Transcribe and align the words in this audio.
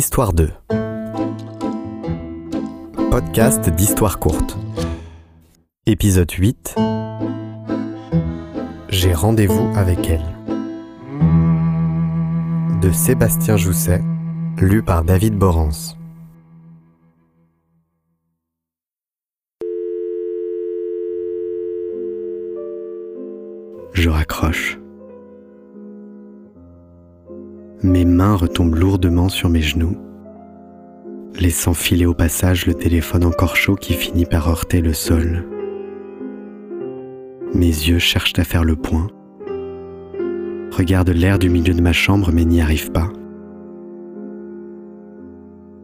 Histoire 0.00 0.32
2 0.32 0.48
Podcast 3.10 3.68
d'histoire 3.68 4.18
courte 4.18 4.56
Épisode 5.84 6.30
8 6.30 6.74
J'ai 8.88 9.12
rendez-vous 9.12 9.70
avec 9.76 10.08
elle 10.08 10.24
de 12.80 12.90
Sébastien 12.90 13.58
Jousset, 13.58 14.00
lu 14.56 14.82
par 14.82 15.04
David 15.04 15.34
Borance. 15.34 15.98
Je 23.92 24.08
raccroche. 24.08 24.78
Mes 27.82 28.04
mains 28.04 28.36
retombent 28.36 28.74
lourdement 28.74 29.30
sur 29.30 29.48
mes 29.48 29.62
genoux, 29.62 29.96
laissant 31.38 31.72
filer 31.72 32.04
au 32.04 32.12
passage 32.12 32.66
le 32.66 32.74
téléphone 32.74 33.24
encore 33.24 33.56
chaud 33.56 33.74
qui 33.74 33.94
finit 33.94 34.26
par 34.26 34.50
heurter 34.50 34.82
le 34.82 34.92
sol. 34.92 35.46
Mes 37.54 37.64
yeux 37.64 37.98
cherchent 37.98 38.38
à 38.38 38.44
faire 38.44 38.64
le 38.64 38.76
point, 38.76 39.06
regardent 40.72 41.08
l'air 41.08 41.38
du 41.38 41.48
milieu 41.48 41.72
de 41.72 41.80
ma 41.80 41.94
chambre 41.94 42.32
mais 42.34 42.44
n'y 42.44 42.60
arrivent 42.60 42.92
pas. 42.92 43.08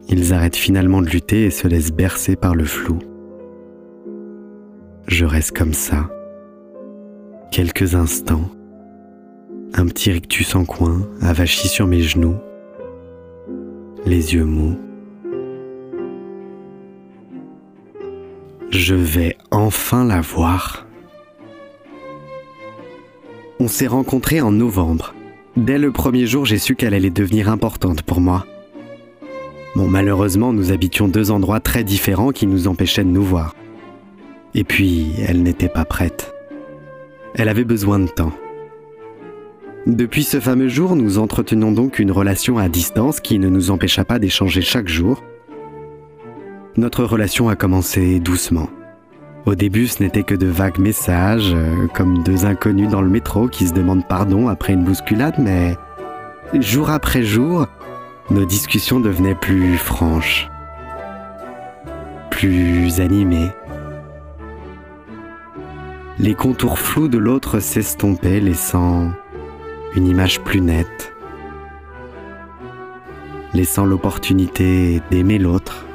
Ils 0.07 0.35
arrêtent 0.35 0.55
finalement 0.55 1.01
de 1.01 1.07
lutter 1.07 1.45
et 1.45 1.51
se 1.51 1.67
laissent 1.67 1.91
bercer 1.91 2.35
par 2.35 2.53
le 2.53 2.65
flou. 2.65 2.99
Je 5.07 5.25
reste 5.25 5.57
comme 5.57 5.73
ça, 5.73 6.11
quelques 7.49 7.95
instants, 7.95 8.51
un 9.73 9.87
petit 9.87 10.11
rictus 10.11 10.55
en 10.55 10.65
coin, 10.65 11.07
avachi 11.21 11.67
sur 11.67 11.87
mes 11.87 12.01
genoux, 12.01 12.35
les 14.05 14.33
yeux 14.33 14.45
mous. 14.45 14.77
Je 18.69 18.95
vais 18.95 19.37
enfin 19.51 20.05
la 20.05 20.21
voir. 20.21 20.85
On 23.59 23.67
s'est 23.67 23.87
rencontrés 23.87 24.41
en 24.41 24.51
novembre. 24.51 25.15
Dès 25.55 25.79
le 25.79 25.91
premier 25.91 26.27
jour, 26.27 26.45
j'ai 26.45 26.59
su 26.59 26.75
qu'elle 26.75 26.93
allait 26.93 27.09
devenir 27.09 27.49
importante 27.49 28.03
pour 28.03 28.21
moi. 28.21 28.45
Bon, 29.75 29.87
malheureusement, 29.87 30.53
nous 30.53 30.71
habitions 30.71 31.07
deux 31.07 31.31
endroits 31.31 31.59
très 31.59 31.83
différents 31.83 32.31
qui 32.31 32.45
nous 32.45 32.67
empêchaient 32.67 33.03
de 33.03 33.09
nous 33.09 33.23
voir. 33.23 33.55
Et 34.53 34.63
puis, 34.63 35.11
elle 35.27 35.43
n'était 35.43 35.69
pas 35.69 35.85
prête. 35.85 36.33
Elle 37.35 37.49
avait 37.49 37.63
besoin 37.63 37.99
de 37.99 38.07
temps. 38.07 38.31
Depuis 39.87 40.25
ce 40.25 40.41
fameux 40.41 40.67
jour, 40.67 40.97
nous 40.97 41.17
entretenions 41.17 41.71
donc 41.71 41.97
une 41.99 42.11
relation 42.11 42.57
à 42.57 42.67
distance 42.67 43.21
qui 43.21 43.39
ne 43.39 43.47
nous 43.47 43.71
empêcha 43.71 44.03
pas 44.03 44.19
d'échanger 44.19 44.61
chaque 44.61 44.89
jour. 44.89 45.23
Notre 46.75 47.05
relation 47.05 47.47
a 47.47 47.55
commencé 47.55 48.19
doucement. 48.19 48.67
Au 49.45 49.55
début, 49.55 49.87
ce 49.87 50.03
n'était 50.03 50.23
que 50.23 50.35
de 50.35 50.45
vagues 50.45 50.79
messages, 50.79 51.53
euh, 51.55 51.87
comme 51.93 52.21
deux 52.21 52.45
inconnus 52.45 52.89
dans 52.89 53.01
le 53.01 53.09
métro 53.09 53.47
qui 53.47 53.65
se 53.65 53.73
demandent 53.73 54.05
pardon 54.05 54.49
après 54.49 54.73
une 54.73 54.83
bousculade, 54.83 55.35
mais 55.39 55.77
jour 56.59 56.89
après 56.89 57.23
jour, 57.23 57.65
nos 58.29 58.43
discussions 58.43 58.99
devenaient 58.99 59.35
plus 59.35 59.77
franches, 59.77 60.49
plus 62.29 62.99
animées. 62.99 63.51
Les 66.19 66.33
contours 66.33 66.77
flous 66.77 67.07
de 67.07 67.17
l'autre 67.17 67.61
s'estompaient, 67.61 68.41
laissant 68.41 69.13
une 69.95 70.07
image 70.07 70.41
plus 70.41 70.61
nette, 70.61 71.13
laissant 73.53 73.85
l'opportunité 73.85 75.01
d'aimer 75.09 75.39
l'autre. 75.39 75.85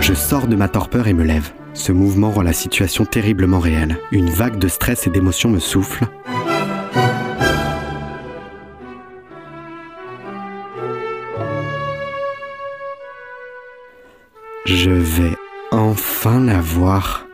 Je 0.00 0.14
sors 0.14 0.46
de 0.46 0.56
ma 0.56 0.68
torpeur 0.68 1.06
et 1.06 1.12
me 1.12 1.22
lève. 1.22 1.52
Ce 1.74 1.92
mouvement 1.92 2.30
rend 2.30 2.42
la 2.42 2.52
situation 2.52 3.04
terriblement 3.04 3.60
réelle. 3.60 3.98
Une 4.10 4.30
vague 4.30 4.58
de 4.58 4.66
stress 4.66 5.06
et 5.06 5.10
d'émotion 5.10 5.50
me 5.50 5.58
souffle. 5.58 6.06
Je 14.64 14.90
vais 14.90 15.36
enfin 15.70 16.40
la 16.40 16.60
voir. 16.60 17.27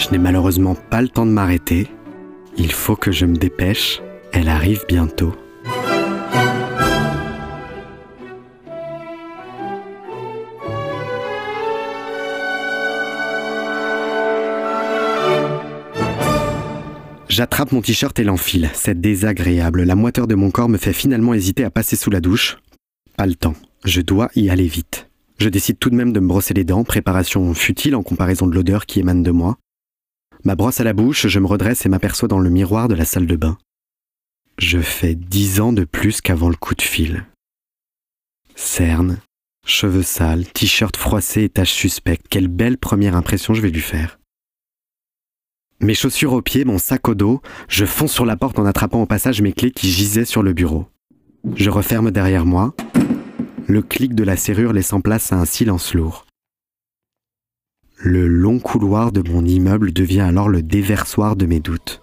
Je 0.00 0.08
n'ai 0.12 0.18
malheureusement 0.18 0.74
pas 0.74 1.02
le 1.02 1.08
temps 1.08 1.26
de 1.26 1.30
m'arrêter. 1.30 1.86
Il 2.56 2.72
faut 2.72 2.96
que 2.96 3.12
je 3.12 3.26
me 3.26 3.36
dépêche. 3.36 4.00
Elle 4.32 4.48
arrive 4.48 4.86
bientôt. 4.88 5.34
J'attrape 17.28 17.72
mon 17.72 17.82
t-shirt 17.82 18.18
et 18.18 18.24
l'enfile. 18.24 18.70
C'est 18.72 18.98
désagréable. 18.98 19.82
La 19.82 19.96
moiteur 19.96 20.26
de 20.26 20.34
mon 20.34 20.50
corps 20.50 20.70
me 20.70 20.78
fait 20.78 20.94
finalement 20.94 21.34
hésiter 21.34 21.62
à 21.62 21.70
passer 21.70 21.96
sous 21.96 22.10
la 22.10 22.22
douche. 22.22 22.56
Pas 23.18 23.26
le 23.26 23.34
temps. 23.34 23.54
Je 23.84 24.00
dois 24.00 24.30
y 24.34 24.48
aller 24.48 24.66
vite. 24.66 25.10
Je 25.38 25.50
décide 25.50 25.78
tout 25.78 25.90
de 25.90 25.94
même 25.94 26.14
de 26.14 26.20
me 26.20 26.26
brosser 26.26 26.54
les 26.54 26.64
dents, 26.64 26.84
préparation 26.84 27.52
futile 27.52 27.94
en 27.94 28.02
comparaison 28.02 28.46
de 28.46 28.54
l'odeur 28.54 28.86
qui 28.86 29.00
émane 29.00 29.22
de 29.22 29.30
moi. 29.30 29.58
Ma 30.44 30.54
brosse 30.54 30.80
à 30.80 30.84
la 30.84 30.92
bouche, 30.92 31.26
je 31.26 31.38
me 31.38 31.46
redresse 31.46 31.84
et 31.84 31.88
m'aperçois 31.88 32.28
dans 32.28 32.38
le 32.38 32.50
miroir 32.50 32.88
de 32.88 32.94
la 32.94 33.04
salle 33.04 33.26
de 33.26 33.36
bain. 33.36 33.58
Je 34.58 34.78
fais 34.78 35.14
dix 35.14 35.60
ans 35.60 35.72
de 35.72 35.84
plus 35.84 36.20
qu'avant 36.20 36.48
le 36.48 36.56
coup 36.56 36.74
de 36.74 36.82
fil. 36.82 37.26
Cernes, 38.54 39.18
cheveux 39.66 40.02
sales, 40.02 40.46
t-shirt 40.46 40.96
froissé 40.96 41.44
et 41.44 41.48
taches 41.48 41.72
suspectes. 41.72 42.26
Quelle 42.28 42.48
belle 42.48 42.78
première 42.78 43.16
impression 43.16 43.54
je 43.54 43.60
vais 43.60 43.70
lui 43.70 43.80
faire. 43.80 44.18
Mes 45.80 45.94
chaussures 45.94 46.34
aux 46.34 46.42
pieds, 46.42 46.64
mon 46.64 46.78
sac 46.78 47.08
au 47.08 47.14
dos, 47.14 47.40
je 47.68 47.86
fonce 47.86 48.12
sur 48.12 48.26
la 48.26 48.36
porte 48.36 48.58
en 48.58 48.66
attrapant 48.66 49.00
au 49.00 49.06
passage 49.06 49.40
mes 49.40 49.52
clés 49.52 49.70
qui 49.70 49.90
gisaient 49.90 50.26
sur 50.26 50.42
le 50.42 50.52
bureau. 50.52 50.86
Je 51.54 51.70
referme 51.70 52.10
derrière 52.10 52.44
moi, 52.44 52.74
le 53.66 53.80
clic 53.80 54.14
de 54.14 54.24
la 54.24 54.36
serrure 54.36 54.74
laissant 54.74 55.00
place 55.00 55.32
à 55.32 55.36
un 55.36 55.46
silence 55.46 55.94
lourd. 55.94 56.26
Le 58.02 58.26
long 58.26 58.58
couloir 58.58 59.12
de 59.12 59.20
mon 59.30 59.44
immeuble 59.44 59.92
devient 59.92 60.22
alors 60.22 60.48
le 60.48 60.62
déversoir 60.62 61.36
de 61.36 61.44
mes 61.44 61.60
doutes. 61.60 62.00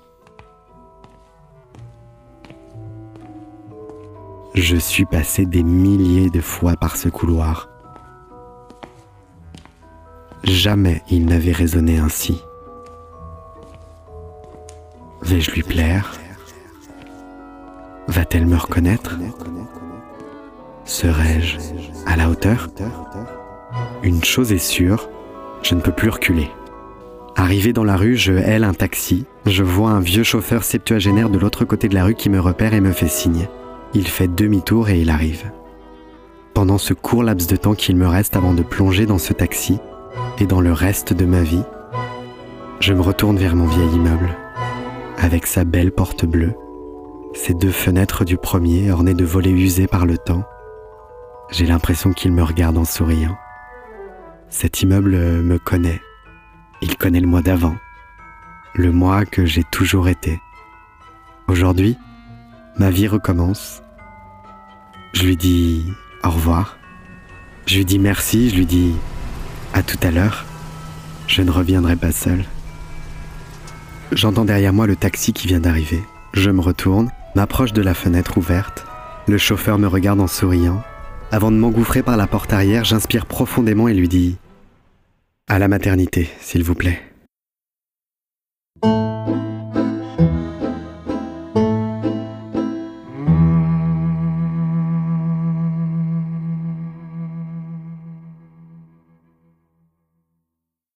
Je 4.53 4.77
suis 4.77 5.05
passé 5.05 5.47
des 5.47 5.63
milliers 5.63 6.29
de 6.29 6.39
fois 6.39 6.75
par 6.75 6.97
ce 6.97 7.09
couloir. 7.09 7.67
Jamais 10.43 11.01
il 11.09 11.25
n'avait 11.25 11.51
résonné 11.51 11.97
ainsi. 11.97 12.43
Vais-je 15.23 15.49
lui 15.49 15.63
plaire? 15.63 16.13
Va-t-elle 18.07 18.45
me 18.45 18.55
reconnaître? 18.55 19.17
Serais-je 20.85 21.57
à 22.05 22.15
la 22.15 22.29
hauteur? 22.29 22.69
Une 24.03 24.23
chose 24.23 24.51
est 24.51 24.59
sûre, 24.59 25.09
je 25.61 25.75
ne 25.75 25.81
peux 25.81 25.91
plus 25.91 26.09
reculer. 26.09 26.49
Arrivé 27.35 27.71
dans 27.71 27.83
la 27.83 27.97
rue, 27.97 28.15
je 28.15 28.33
hèle 28.33 28.63
un 28.63 28.73
taxi. 28.73 29.25
Je 29.45 29.63
vois 29.63 29.91
un 29.91 29.99
vieux 29.99 30.23
chauffeur 30.23 30.63
septuagénaire 30.63 31.29
de 31.29 31.37
l'autre 31.37 31.65
côté 31.65 31.87
de 31.87 31.93
la 31.93 32.03
rue 32.03 32.15
qui 32.15 32.29
me 32.29 32.39
repère 32.39 32.73
et 32.73 32.81
me 32.81 32.91
fait 32.91 33.07
signe. 33.07 33.47
Il 33.93 34.07
fait 34.07 34.27
demi-tour 34.27 34.89
et 34.89 34.99
il 34.99 35.09
arrive. 35.09 35.51
Pendant 36.55 36.79
ce 36.79 36.95
court 36.95 37.21
laps 37.21 37.47
de 37.47 37.55
temps 37.55 37.75
qu'il 37.75 37.95
me 37.95 38.07
reste 38.07 38.35
avant 38.35 38.53
de 38.53 38.63
plonger 38.63 39.05
dans 39.05 39.19
ce 39.19 39.33
taxi 39.33 39.77
et 40.39 40.47
dans 40.47 40.61
le 40.61 40.73
reste 40.73 41.13
de 41.13 41.25
ma 41.25 41.41
vie, 41.41 41.63
je 42.79 42.93
me 42.93 43.01
retourne 43.01 43.37
vers 43.37 43.55
mon 43.55 43.67
vieil 43.67 43.89
immeuble, 43.95 44.35
avec 45.19 45.45
sa 45.45 45.63
belle 45.63 45.91
porte 45.91 46.25
bleue, 46.25 46.55
ses 47.33 47.53
deux 47.53 47.71
fenêtres 47.71 48.25
du 48.25 48.37
premier 48.37 48.91
ornées 48.91 49.13
de 49.13 49.25
volets 49.25 49.51
usés 49.51 49.87
par 49.87 50.07
le 50.07 50.17
temps. 50.17 50.43
J'ai 51.51 51.67
l'impression 51.67 52.11
qu'il 52.13 52.31
me 52.31 52.43
regarde 52.43 52.77
en 52.77 52.85
souriant. 52.85 53.37
Cet 54.49 54.81
immeuble 54.81 55.11
me 55.11 55.59
connaît. 55.59 56.01
Il 56.81 56.95
connaît 56.95 57.19
le 57.19 57.27
mois 57.27 57.41
d'avant. 57.41 57.75
Le 58.75 58.93
mois 58.93 59.25
que 59.25 59.45
j'ai 59.45 59.63
toujours 59.63 60.07
été. 60.07 60.39
Aujourd'hui, 61.47 61.97
ma 62.77 62.89
vie 62.89 63.07
recommence. 63.07 63.81
Je 65.13 65.23
lui 65.23 65.35
dis 65.35 65.85
au 66.23 66.29
revoir. 66.29 66.77
Je 67.65 67.75
lui 67.75 67.85
dis 67.85 67.99
merci, 67.99 68.49
je 68.49 68.55
lui 68.55 68.65
dis 68.65 68.93
à 69.73 69.83
tout 69.83 69.99
à 70.01 70.11
l'heure. 70.11 70.45
Je 71.27 71.41
ne 71.41 71.51
reviendrai 71.51 71.97
pas 71.97 72.13
seul. 72.13 72.45
J'entends 74.13 74.45
derrière 74.45 74.71
moi 74.71 74.87
le 74.87 74.95
taxi 74.95 75.33
qui 75.33 75.47
vient 75.47 75.59
d'arriver. 75.59 76.01
Je 76.33 76.51
me 76.51 76.61
retourne, 76.61 77.11
m'approche 77.35 77.73
de 77.73 77.81
la 77.81 77.93
fenêtre 77.93 78.37
ouverte. 78.37 78.85
Le 79.27 79.37
chauffeur 79.37 79.77
me 79.77 79.87
regarde 79.87 80.21
en 80.21 80.27
souriant. 80.27 80.81
Avant 81.29 81.51
de 81.51 81.57
m'engouffrer 81.57 82.03
par 82.03 82.15
la 82.15 82.25
porte 82.25 82.53
arrière, 82.53 82.85
j'inspire 82.85 83.25
profondément 83.25 83.89
et 83.89 83.93
lui 83.93 84.07
dis⁇ 84.07 84.31
À 85.47 85.59
la 85.59 85.67
maternité, 85.67 86.29
s'il 86.39 86.63
vous 86.63 86.75
plaît⁇ 86.75 87.01